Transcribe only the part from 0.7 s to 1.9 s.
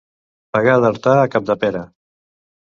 d'Artà a Capdepera.